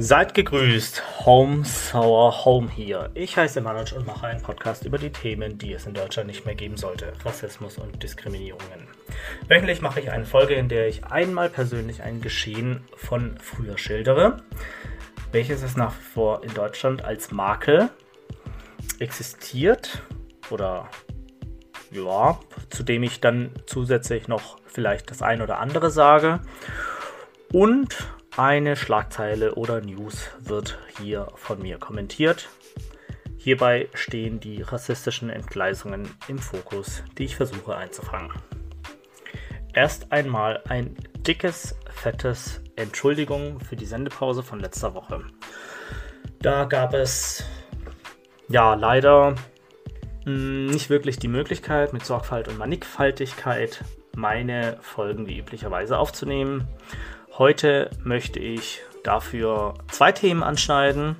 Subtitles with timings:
[0.00, 3.10] Seid gegrüßt, Home Sour Home hier.
[3.14, 6.46] Ich heiße Manoj und mache einen Podcast über die Themen, die es in Deutschland nicht
[6.46, 8.86] mehr geben sollte: Rassismus und Diskriminierungen.
[9.48, 14.36] Wöchentlich mache ich eine Folge, in der ich einmal persönlich ein Geschehen von früher schildere,
[15.32, 17.90] welches es nach wie vor in Deutschland als Makel
[19.00, 20.02] existiert
[20.48, 20.88] oder
[21.90, 22.38] ja,
[22.70, 26.38] zu dem ich dann zusätzlich noch vielleicht das ein oder andere sage.
[27.52, 27.96] Und
[28.38, 32.48] eine Schlagzeile oder News wird hier von mir kommentiert.
[33.36, 38.30] Hierbei stehen die rassistischen Entgleisungen im Fokus, die ich versuche einzufangen.
[39.74, 40.94] Erst einmal ein
[41.26, 45.24] dickes, fettes Entschuldigung für die Sendepause von letzter Woche.
[46.40, 47.44] Da gab es
[48.48, 49.34] ja leider
[50.24, 53.82] hm, nicht wirklich die Möglichkeit, mit Sorgfalt und Mannigfaltigkeit
[54.14, 56.68] meine Folgen wie üblicherweise aufzunehmen.
[57.38, 61.14] Heute möchte ich dafür zwei Themen anschneiden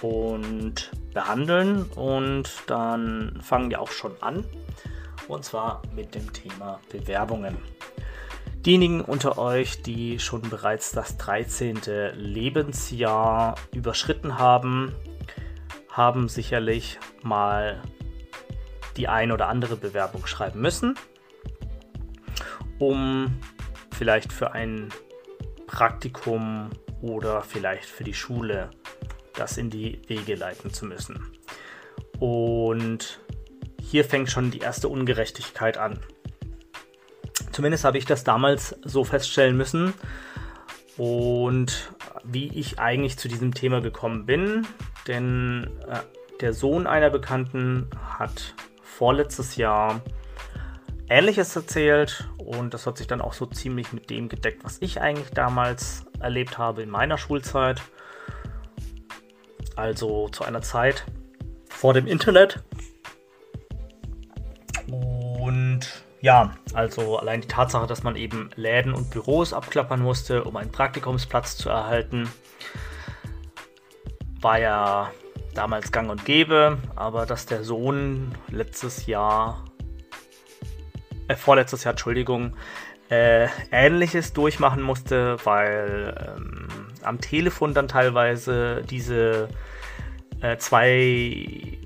[0.00, 4.46] und behandeln und dann fangen wir auch schon an
[5.28, 7.58] und zwar mit dem Thema Bewerbungen.
[8.64, 11.80] Diejenigen unter euch, die schon bereits das 13.
[12.14, 14.94] Lebensjahr überschritten haben,
[15.90, 17.82] haben sicherlich mal
[18.96, 20.96] die ein oder andere Bewerbung schreiben müssen,
[22.78, 23.38] um
[24.00, 24.88] vielleicht für ein
[25.66, 26.70] Praktikum
[27.02, 28.70] oder vielleicht für die Schule
[29.34, 31.22] das in die Wege leiten zu müssen.
[32.18, 33.20] Und
[33.78, 36.00] hier fängt schon die erste Ungerechtigkeit an.
[37.52, 39.92] Zumindest habe ich das damals so feststellen müssen.
[40.96, 41.92] Und
[42.24, 44.66] wie ich eigentlich zu diesem Thema gekommen bin,
[45.08, 45.98] denn äh,
[46.40, 50.00] der Sohn einer Bekannten hat vorletztes Jahr
[51.10, 55.00] Ähnliches erzählt und das hat sich dann auch so ziemlich mit dem gedeckt, was ich
[55.00, 57.80] eigentlich damals erlebt habe in meiner Schulzeit.
[59.76, 61.04] Also zu einer Zeit
[61.68, 62.62] vor dem Internet.
[64.88, 65.80] Und
[66.20, 70.72] ja, also allein die Tatsache, dass man eben Läden und Büros abklappern musste, um einen
[70.72, 72.28] Praktikumsplatz zu erhalten,
[74.40, 75.10] war ja
[75.54, 76.78] damals gang und gäbe.
[76.96, 79.64] Aber dass der Sohn letztes Jahr
[81.30, 82.56] äh, vorletztes Jahr, Entschuldigung,
[83.08, 86.68] äh, Ähnliches durchmachen musste, weil ähm,
[87.02, 89.48] am Telefon dann teilweise diese
[90.40, 91.80] äh, zweideutigen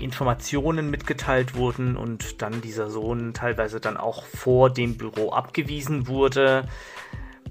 [0.00, 6.64] Informationen mitgeteilt wurden und dann dieser Sohn teilweise dann auch vor dem Büro abgewiesen wurde.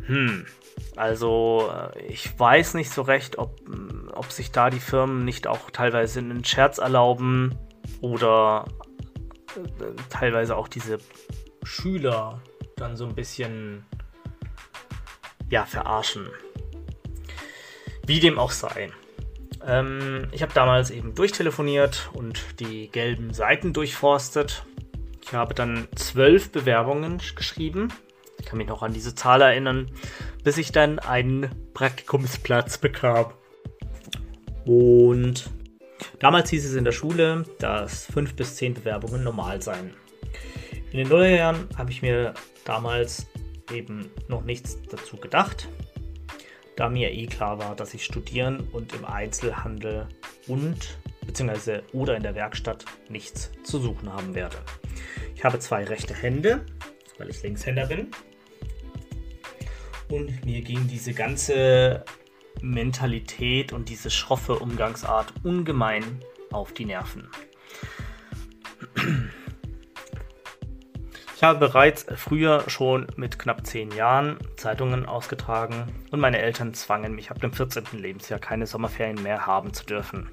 [0.06, 0.46] Hm,
[0.96, 3.60] also äh, ich weiß nicht so recht, ob,
[4.14, 7.58] ob sich da die Firmen nicht auch teilweise einen Scherz erlauben
[8.02, 8.66] oder
[10.10, 11.00] teilweise auch diese
[11.64, 12.42] Schüler
[12.76, 13.86] dann so ein bisschen
[15.50, 16.28] ja, verarschen.
[18.06, 18.92] Wie dem auch sei.
[19.66, 24.66] Ähm, ich habe damals eben durchtelefoniert und die gelben Seiten durchforstet.
[25.24, 27.90] Ich habe dann zwölf Bewerbungen geschrieben.
[28.40, 29.92] Ich kann mich noch an diese Zahl erinnern,
[30.44, 33.28] bis ich dann einen Praktikumsplatz bekam.
[34.66, 35.50] Und
[36.20, 39.94] Damals hieß es in der Schule, dass fünf bis zehn Bewerbungen normal seien.
[40.92, 42.34] In den Nullerjahren habe ich mir
[42.66, 43.28] damals
[43.72, 45.70] eben noch nichts dazu gedacht,
[46.76, 50.08] da mir eh klar war, dass ich studieren und im Einzelhandel
[50.48, 51.82] und bzw.
[51.94, 54.58] oder in der Werkstatt nichts zu suchen haben werde.
[55.36, 56.66] Ich habe zwei rechte Hände,
[57.18, 58.12] weil ich Linkshänder bin.
[60.10, 62.04] Und mir ging diese ganze
[62.62, 66.04] Mentalität und diese schroffe Umgangsart ungemein
[66.52, 67.30] auf die Nerven.
[71.36, 77.16] Ich habe bereits früher schon mit knapp zehn Jahren Zeitungen ausgetragen und meine Eltern zwangen
[77.16, 77.86] mich ab dem 14.
[77.94, 80.30] Lebensjahr keine Sommerferien mehr haben zu dürfen.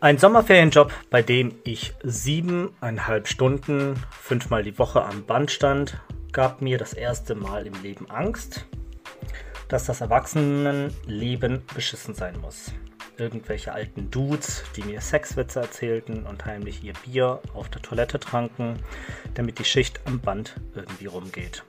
[0.00, 6.00] Ein Sommerferienjob, bei dem ich siebeneinhalb Stunden, fünfmal die Woche am Band stand,
[6.32, 8.66] gab mir das erste Mal im Leben Angst
[9.68, 12.72] dass das Erwachsenenleben beschissen sein muss.
[13.18, 18.78] Irgendwelche alten Dudes, die mir Sexwitze erzählten und heimlich ihr Bier auf der Toilette tranken,
[19.34, 21.64] damit die Schicht am Band irgendwie rumgeht.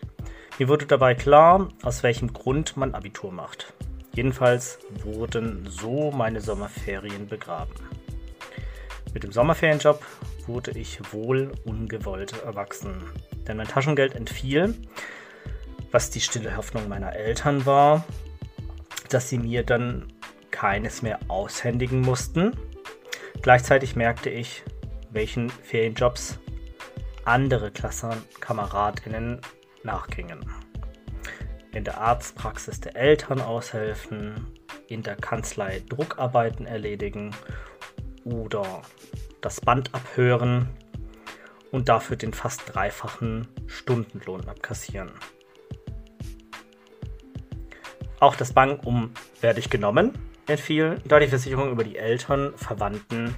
[0.60, 3.74] Mir wurde dabei klar, aus welchem Grund man Abitur macht.
[4.14, 7.76] Jedenfalls wurden so meine Sommerferien begraben.
[9.14, 10.04] Mit dem Sommerferienjob
[10.48, 13.04] wurde ich wohl ungewollt erwachsen,
[13.48, 14.76] denn mein Taschengeld entfiel
[15.92, 18.06] was die stille Hoffnung meiner Eltern war,
[19.10, 20.12] dass sie mir dann
[20.52, 22.58] keines mehr aushändigen mussten.
[23.42, 24.64] Gleichzeitig merkte ich,
[25.12, 26.40] welchen Ferienjobs
[27.26, 29.42] andere Klassenkameradinnen
[29.84, 30.46] nachgingen.
[31.74, 34.48] in der Arztpraxis der Eltern aushelfen,
[34.88, 37.36] in der Kanzlei Druckarbeiten erledigen
[38.24, 38.82] oder
[39.42, 40.70] das Band abhören
[41.72, 45.12] und dafür den fast dreifachen Stundenlohn abkassieren.
[48.20, 49.12] Auch das Bankum
[49.42, 50.18] werde ich genommen
[50.48, 53.36] entfiel, da die Versicherung über die Eltern, Verwandten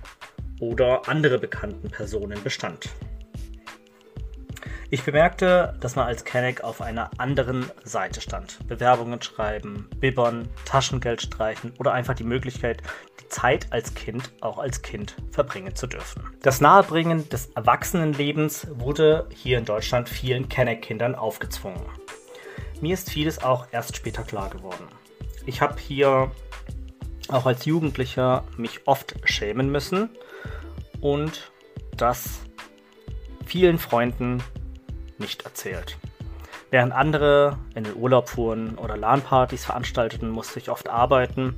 [0.60, 2.90] oder andere bekannten Personen bestand.
[4.92, 8.58] Ich bemerkte, dass man als Kenneck auf einer anderen Seite stand.
[8.68, 12.82] Bewerbungen schreiben, bibbern, Taschengeld streichen oder einfach die Möglichkeit,
[13.22, 16.24] die Zeit als Kind auch als Kind verbringen zu dürfen.
[16.42, 21.82] Das Nahebringen des Erwachsenenlebens wurde hier in Deutschland vielen Kenneck-Kindern aufgezwungen.
[22.82, 24.88] Mir ist vieles auch erst später klar geworden.
[25.46, 26.32] Ich habe hier
[27.28, 30.10] auch als Jugendlicher mich oft schämen müssen
[31.02, 31.52] und
[31.98, 32.40] das
[33.46, 34.42] vielen Freunden
[35.18, 35.98] nicht erzählt.
[36.72, 41.58] Während andere in den Urlaub fuhren oder LAN-Partys veranstalteten, musste ich oft arbeiten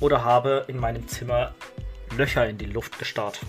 [0.00, 1.54] oder habe in meinem Zimmer
[2.16, 3.40] Löcher in die Luft gestarrt.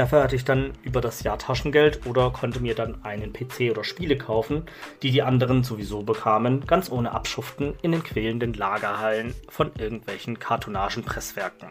[0.00, 3.84] Dafür hatte ich dann über das Jahr Taschengeld oder konnte mir dann einen PC oder
[3.84, 4.64] Spiele kaufen,
[5.02, 11.68] die die anderen sowieso bekamen, ganz ohne Abschuften in den quälenden Lagerhallen von irgendwelchen Kartonagenpresswerken.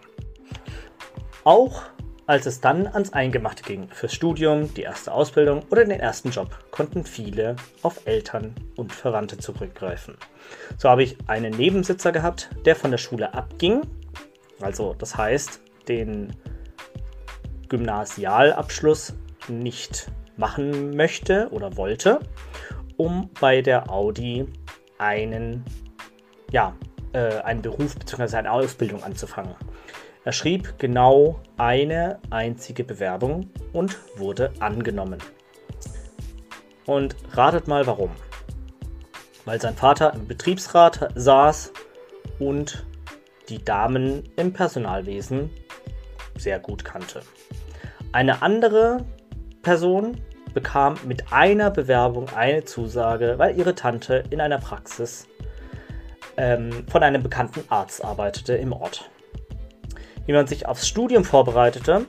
[1.43, 1.81] Auch
[2.27, 6.55] als es dann ans Eingemachte ging, fürs Studium, die erste Ausbildung oder den ersten Job,
[6.69, 10.17] konnten viele auf Eltern und Verwandte zurückgreifen.
[10.77, 13.87] So habe ich einen Nebensitzer gehabt, der von der Schule abging,
[14.61, 16.35] also das heißt, den
[17.69, 19.13] Gymnasialabschluss
[19.47, 22.19] nicht machen möchte oder wollte,
[22.97, 24.45] um bei der Audi
[24.97, 25.63] einen,
[26.51, 26.75] ja,
[27.13, 28.37] äh, einen Beruf bzw.
[28.37, 29.55] eine Ausbildung anzufangen.
[30.25, 35.19] Er schrieb genau eine einzige Bewerbung und wurde angenommen.
[36.85, 38.11] Und ratet mal warum.
[39.45, 41.71] Weil sein Vater im Betriebsrat saß
[42.39, 42.85] und
[43.47, 45.49] die Damen im Personalwesen
[46.37, 47.21] sehr gut kannte.
[48.11, 49.05] Eine andere
[49.61, 50.19] Person
[50.53, 55.27] bekam mit einer Bewerbung eine Zusage, weil ihre Tante in einer Praxis
[56.37, 59.09] ähm, von einem bekannten Arzt arbeitete im Ort
[60.29, 62.05] wie man sich aufs Studium vorbereitete,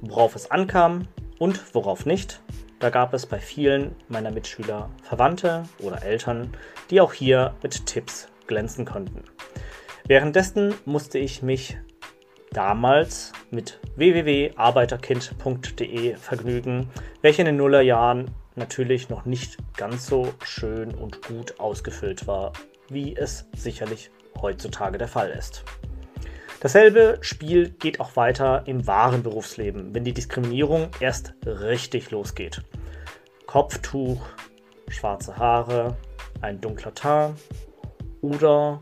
[0.00, 1.06] worauf es ankam
[1.38, 2.40] und worauf nicht.
[2.78, 6.56] Da gab es bei vielen meiner Mitschüler Verwandte oder Eltern,
[6.88, 9.22] die auch hier mit Tipps glänzen konnten.
[10.06, 11.76] Währenddessen musste ich mich
[12.52, 16.90] damals mit www.arbeiterkind.de vergnügen,
[17.22, 22.52] welche in den Nullerjahren natürlich noch nicht ganz so schön und gut ausgefüllt war,
[22.88, 24.10] wie es sicherlich
[24.40, 25.64] heutzutage der Fall ist.
[26.60, 32.62] Dasselbe Spiel geht auch weiter im wahren Berufsleben, wenn die Diskriminierung erst richtig losgeht.
[33.46, 34.20] Kopftuch,
[34.88, 35.96] schwarze Haare,
[36.40, 37.38] ein dunkler Teint
[38.20, 38.80] oder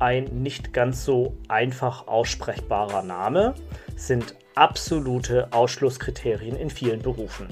[0.00, 3.54] ein nicht ganz so einfach aussprechbarer Name
[3.96, 7.48] sind absolute Ausschlusskriterien in vielen Berufen.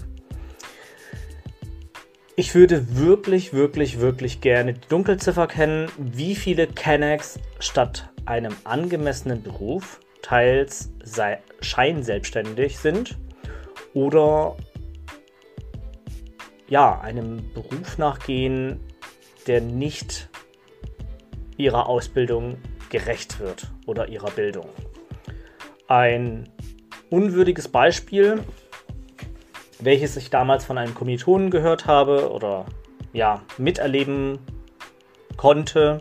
[2.37, 9.43] Ich würde wirklich, wirklich, wirklich gerne die Dunkelziffer kennen, wie viele Kennex statt einem angemessenen
[9.43, 10.91] Beruf teils
[11.61, 13.17] scheinselbstständig sind
[13.95, 14.57] oder
[16.69, 18.81] ja, einem Beruf nachgehen,
[19.47, 20.29] der nicht
[21.59, 22.57] ihrer Ausbildung
[22.89, 24.69] gerecht wird oder ihrer Bildung.
[25.89, 26.49] Ein
[27.11, 28.43] unwürdiges Beispiel,
[29.81, 32.67] welches ich damals von einem Kommilitonen gehört habe oder
[33.13, 34.39] ja, miterleben
[35.37, 36.01] konnte,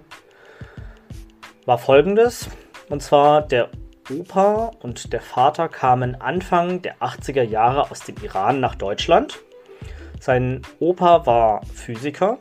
[1.66, 2.50] war folgendes.
[2.90, 3.70] Und zwar der
[4.10, 9.40] Opa und der Vater kamen Anfang der 80er Jahre aus dem Iran nach Deutschland.
[10.20, 12.40] Sein Opa war Physiker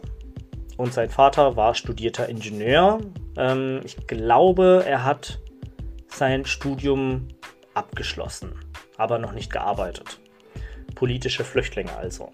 [0.77, 3.01] und sein Vater war studierter Ingenieur.
[3.37, 5.39] Ähm, ich glaube, er hat
[6.09, 7.29] sein Studium
[7.75, 8.53] abgeschlossen,
[8.97, 10.19] aber noch nicht gearbeitet.
[10.95, 12.33] Politische Flüchtlinge also.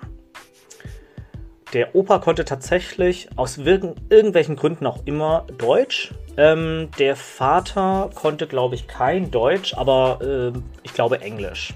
[1.73, 6.13] Der Opa konnte tatsächlich aus irgendwelchen Gründen auch immer Deutsch.
[6.37, 11.73] Ähm, der Vater konnte, glaube ich, kein Deutsch, aber äh, ich glaube Englisch.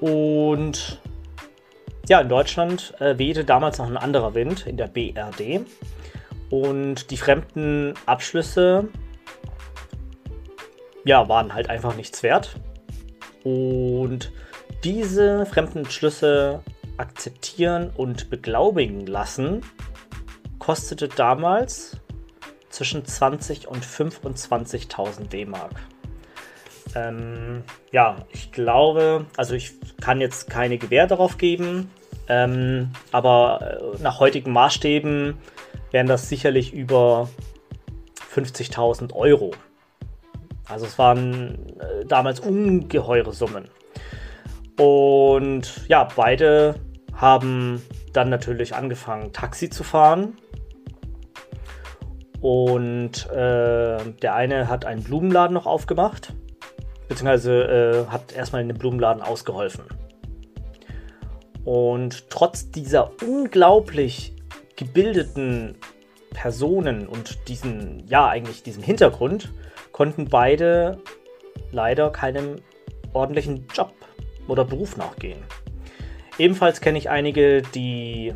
[0.00, 1.00] Und
[2.10, 5.64] ja, in Deutschland äh, wehte damals noch ein anderer Wind in der BRD.
[6.50, 8.88] Und die fremden Abschlüsse
[11.04, 12.56] ja, waren halt einfach nichts wert.
[13.44, 14.32] Und
[14.82, 16.64] diese fremden Schlüsse
[16.96, 19.60] akzeptieren und beglaubigen lassen,
[20.58, 21.96] kostete damals
[22.70, 25.76] zwischen 20 und 25.000 D-Mark.
[26.96, 27.62] Ähm,
[27.92, 31.88] ja, ich glaube, also ich kann jetzt keine Gewähr darauf geben,
[32.30, 35.34] Ähm, aber äh, nach heutigen Maßstäben
[35.90, 37.28] wären das sicherlich über
[38.32, 39.50] 50.000 Euro.
[40.68, 43.64] Also es waren äh, damals ungeheure Summen.
[44.78, 46.76] Und ja, beide
[47.12, 47.82] haben
[48.12, 50.38] dann natürlich angefangen, Taxi zu fahren.
[52.40, 56.32] Und äh, der eine hat einen Blumenladen noch aufgemacht,
[57.08, 59.82] beziehungsweise äh, hat erstmal in den Blumenladen ausgeholfen.
[61.64, 64.34] Und trotz dieser unglaublich
[64.76, 65.76] gebildeten
[66.30, 69.52] Personen und diesen, ja, eigentlich diesem Hintergrund,
[69.92, 70.98] konnten beide
[71.72, 72.56] leider keinem
[73.12, 73.92] ordentlichen Job
[74.48, 75.42] oder Beruf nachgehen.
[76.38, 78.32] Ebenfalls kenne ich einige, die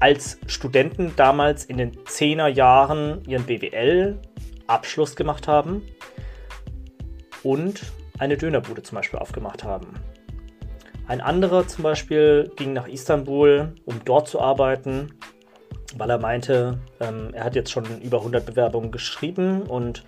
[0.00, 5.82] als Studenten damals in den 10er Jahren ihren BWL-Abschluss gemacht haben
[7.42, 7.82] und
[8.18, 9.88] eine Dönerbude zum Beispiel aufgemacht haben.
[11.08, 15.14] Ein anderer zum Beispiel ging nach Istanbul, um dort zu arbeiten,
[15.96, 20.04] weil er meinte, ähm, er hat jetzt schon über 100 Bewerbungen geschrieben und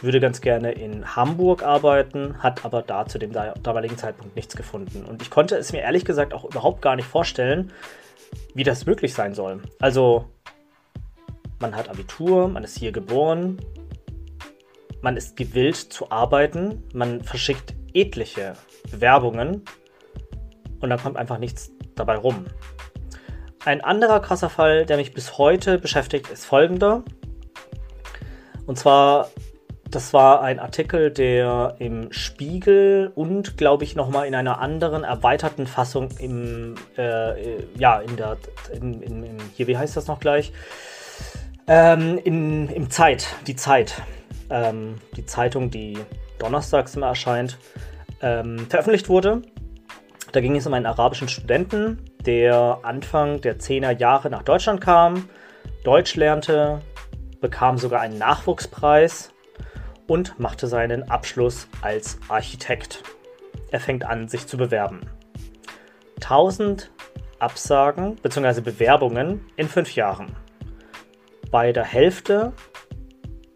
[0.00, 5.04] würde ganz gerne in Hamburg arbeiten, hat aber da zu dem damaligen Zeitpunkt nichts gefunden.
[5.04, 7.72] Und ich konnte es mir ehrlich gesagt auch überhaupt gar nicht vorstellen,
[8.54, 9.60] wie das möglich sein soll.
[9.80, 10.26] Also,
[11.58, 13.58] man hat Abitur, man ist hier geboren,
[15.02, 18.52] man ist gewillt zu arbeiten, man verschickt etliche
[18.92, 19.64] Bewerbungen
[20.84, 22.44] und dann kommt einfach nichts dabei rum.
[23.64, 27.02] Ein anderer krasser Fall, der mich bis heute beschäftigt, ist folgender.
[28.66, 29.30] Und zwar,
[29.90, 35.66] das war ein Artikel, der im Spiegel und, glaube ich, nochmal in einer anderen erweiterten
[35.66, 38.36] Fassung im, äh, ja, in der,
[38.72, 40.52] in, in, in, hier, wie heißt das noch gleich?
[41.66, 44.02] Ähm, in, Im Zeit, die Zeit.
[44.50, 45.96] Ähm, die Zeitung, die
[46.38, 47.56] donnerstags immer erscheint,
[48.20, 49.40] ähm, veröffentlicht wurde.
[50.34, 55.28] Da ging es um einen arabischen Studenten, der Anfang der 10er Jahre nach Deutschland kam,
[55.84, 56.80] Deutsch lernte,
[57.40, 59.32] bekam sogar einen Nachwuchspreis
[60.08, 63.04] und machte seinen Abschluss als Architekt.
[63.70, 65.02] Er fängt an, sich zu bewerben.
[66.16, 66.90] 1000
[67.38, 68.60] Absagen bzw.
[68.60, 70.34] Bewerbungen in fünf Jahren.
[71.52, 72.52] Bei der Hälfte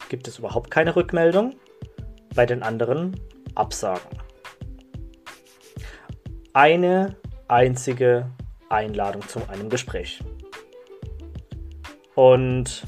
[0.09, 1.57] gibt es überhaupt keine Rückmeldung,
[2.37, 3.19] bei den anderen
[3.57, 4.28] Absagen
[6.59, 7.15] eine
[7.47, 8.33] einzige
[8.69, 10.19] Einladung zu einem Gespräch.
[12.17, 12.83] Und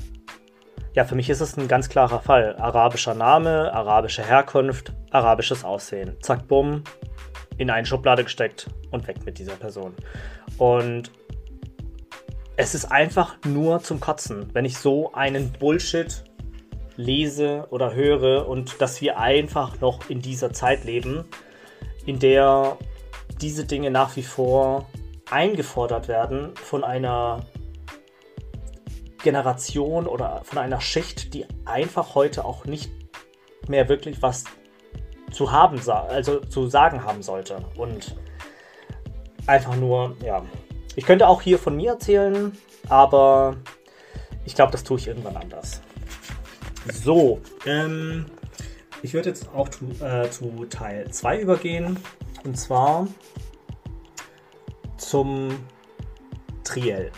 [0.95, 2.57] ja, für mich ist es ein ganz klarer Fall.
[2.57, 6.17] Arabischer Name, arabische Herkunft, arabisches Aussehen.
[6.21, 6.83] Zack, bumm,
[7.59, 9.95] in eine Schublade gesteckt und weg mit dieser Person.
[10.59, 11.13] Und
[12.57, 16.25] es ist einfach nur zum Kotzen, wenn ich so einen Bullshit
[16.97, 21.25] lese oder höre und dass wir einfach noch in dieser Zeit leben,
[22.05, 22.77] in der
[23.41, 24.87] diese Dinge nach wie vor
[25.31, 27.45] eingefordert werden von einer
[29.23, 32.91] Generation oder von einer Schicht, die einfach heute auch nicht
[33.69, 34.45] mehr wirklich was
[35.31, 37.65] zu haben, also zu sagen haben sollte.
[37.77, 38.17] Und
[39.47, 40.43] einfach nur, ja.
[40.97, 42.57] Ich könnte auch hier von mir erzählen,
[42.89, 43.57] aber
[44.45, 45.81] ich glaube, das tue ich irgendwann anders.
[46.93, 48.27] So, ähm,
[49.03, 51.99] ich würde jetzt auch zu, äh, zu Teil 2 übergehen.
[52.45, 53.07] Und zwar
[54.97, 55.51] zum
[56.65, 57.11] Triell,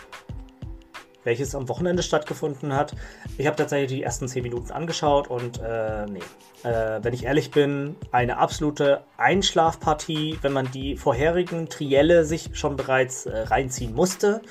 [1.25, 2.95] welches am Wochenende stattgefunden hat.
[3.39, 6.21] Ich habe tatsächlich die ersten 10 Minuten angeschaut und äh, nee,
[6.65, 12.77] äh, wenn ich ehrlich bin, eine absolute Einschlafpartie, wenn man die vorherigen Trielle sich schon
[12.77, 14.43] bereits äh, reinziehen musste.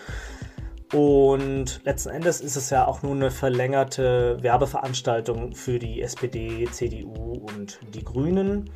[0.93, 7.45] Und letzten Endes ist es ja auch nur eine verlängerte Werbeveranstaltung für die SPD, CDU
[7.55, 8.69] und die Grünen.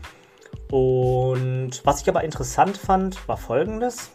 [0.75, 4.09] Und was ich aber interessant fand, war folgendes.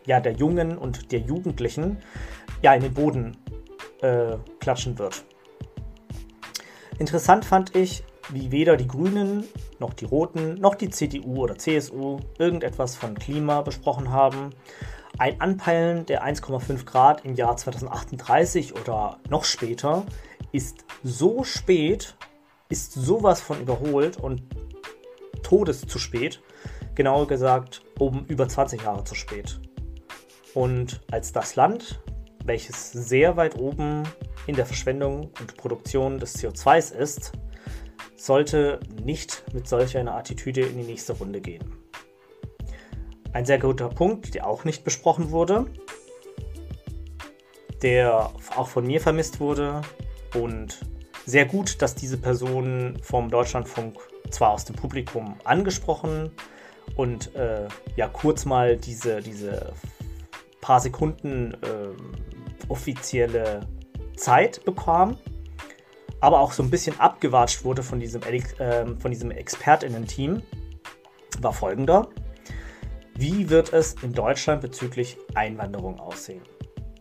[0.09, 1.97] ja, der Jungen und der Jugendlichen,
[2.63, 3.37] ja, in den Boden
[4.01, 5.23] äh, klatschen wird.
[6.97, 9.43] Interessant fand ich, wie weder die Grünen
[9.77, 14.49] noch die Roten noch die CDU oder CSU irgendetwas von Klima besprochen haben.
[15.19, 20.07] Ein Anpeilen der 1,5 Grad im Jahr 2038 oder noch später
[20.51, 22.15] ist so spät,
[22.67, 24.41] ist sowas von überholt und
[25.43, 26.41] todes zu spät.
[26.95, 29.59] Genauer gesagt, um über 20 Jahre zu spät.
[30.53, 32.01] Und als das Land,
[32.45, 34.03] welches sehr weit oben
[34.47, 37.31] in der Verschwendung und Produktion des CO2s ist,
[38.15, 41.63] sollte nicht mit solch einer Attitüde in die nächste Runde gehen.
[43.31, 45.67] Ein sehr guter Punkt, der auch nicht besprochen wurde,
[47.81, 49.81] der auch von mir vermisst wurde
[50.35, 50.79] und
[51.25, 53.97] sehr gut, dass diese Person vom Deutschlandfunk
[54.31, 56.31] zwar aus dem Publikum angesprochen
[56.95, 59.73] und äh, ja kurz mal diese, diese
[60.69, 63.61] paar Sekunden äh, offizielle
[64.15, 65.17] Zeit bekam,
[66.21, 70.43] aber auch so ein bisschen abgewatscht wurde von diesem, äh, von diesem ExpertInnen-Team,
[71.41, 72.09] war folgender.
[73.15, 76.43] Wie wird es in Deutschland bezüglich Einwanderung aussehen?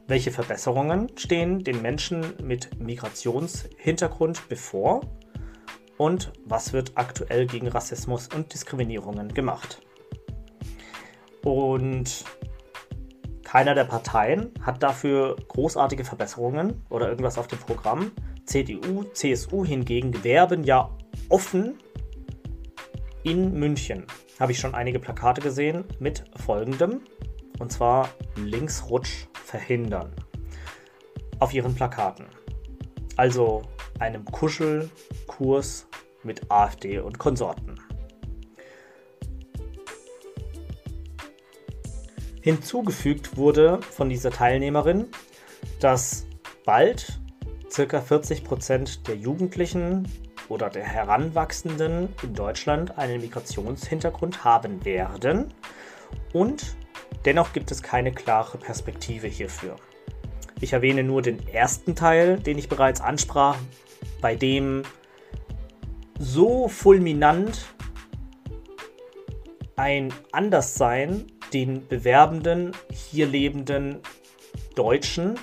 [0.06, 5.02] Welche Verbesserungen stehen den Menschen mit Migrationshintergrund bevor?
[5.98, 9.82] Und was wird aktuell gegen Rassismus und Diskriminierungen gemacht?
[11.44, 12.24] Und
[13.48, 18.12] keiner der Parteien hat dafür großartige Verbesserungen oder irgendwas auf dem Programm.
[18.44, 20.90] CDU, CSU hingegen werben ja
[21.30, 21.78] offen
[23.22, 24.04] in München.
[24.38, 27.00] Habe ich schon einige Plakate gesehen mit folgendem.
[27.58, 30.12] Und zwar Linksrutsch verhindern.
[31.38, 32.26] Auf ihren Plakaten.
[33.16, 33.62] Also
[33.98, 35.86] einem Kuschelkurs
[36.22, 37.80] mit AfD und Konsorten.
[42.48, 45.08] Hinzugefügt wurde von dieser Teilnehmerin,
[45.80, 46.26] dass
[46.64, 47.20] bald
[47.70, 47.98] ca.
[47.98, 50.10] 40% der Jugendlichen
[50.48, 55.52] oder der Heranwachsenden in Deutschland einen Migrationshintergrund haben werden
[56.32, 56.74] und
[57.26, 59.76] dennoch gibt es keine klare Perspektive hierfür.
[60.62, 63.58] Ich erwähne nur den ersten Teil, den ich bereits ansprach,
[64.22, 64.84] bei dem
[66.18, 67.66] so fulminant
[69.76, 74.00] ein Anderssein den bewerbenden, hier lebenden
[74.74, 75.38] Deutschen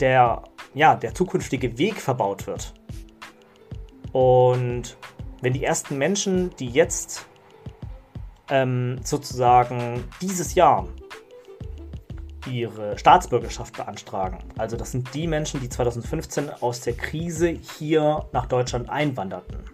[0.00, 0.42] der,
[0.74, 2.74] ja, der zukünftige Weg verbaut wird.
[4.12, 4.96] Und
[5.42, 7.26] wenn die ersten Menschen, die jetzt
[8.50, 10.86] ähm, sozusagen dieses Jahr
[12.50, 14.38] ihre Staatsbürgerschaft beantragen.
[14.56, 19.64] Also das sind die Menschen, die 2015 aus der Krise hier nach Deutschland einwanderten.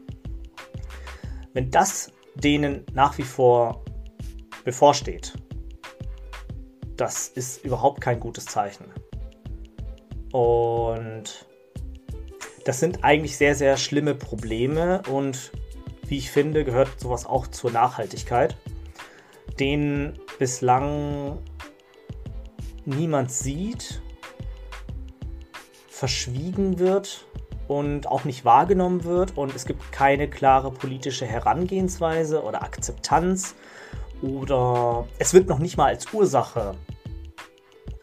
[1.52, 3.84] Wenn das denen nach wie vor
[4.64, 5.32] bevorsteht,
[6.96, 8.86] das ist überhaupt kein gutes Zeichen.
[10.32, 11.46] Und
[12.64, 15.52] das sind eigentlich sehr, sehr schlimme Probleme und
[16.06, 18.56] wie ich finde, gehört sowas auch zur Nachhaltigkeit,
[19.58, 21.38] denen bislang
[22.84, 24.02] niemand sieht,
[25.88, 27.26] verschwiegen wird
[27.72, 33.54] und auch nicht wahrgenommen wird und es gibt keine klare politische Herangehensweise oder Akzeptanz
[34.20, 36.74] oder es wird noch nicht mal als Ursache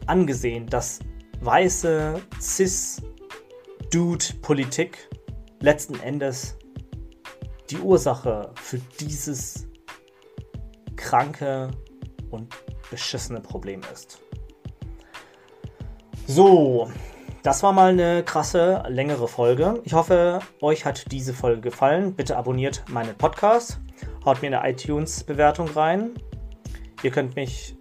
[0.06, 0.98] angesehen, dass
[1.40, 5.08] weiße Cis-Dude-Politik
[5.60, 6.56] letzten Endes
[7.70, 9.68] die Ursache für dieses
[10.96, 11.70] kranke
[12.30, 12.52] und
[12.90, 14.18] beschissene Problem ist.
[16.26, 16.90] So,
[17.42, 19.80] das war mal eine krasse, längere Folge.
[19.84, 22.14] Ich hoffe, euch hat diese Folge gefallen.
[22.14, 23.80] Bitte abonniert meinen Podcast.
[24.24, 26.10] Haut mir eine iTunes-Bewertung rein.
[27.02, 27.76] Ihr könnt mich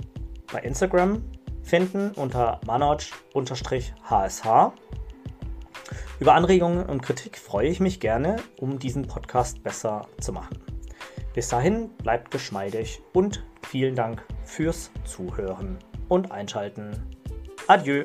[0.52, 1.24] bei Instagram
[1.69, 3.93] finden unter manoj-hsh.
[6.19, 10.58] Über Anregungen und Kritik freue ich mich gerne, um diesen Podcast besser zu machen.
[11.34, 15.78] Bis dahin bleibt geschmeidig und vielen Dank fürs Zuhören
[16.10, 16.91] und Einschalten.
[17.67, 18.04] Adieu.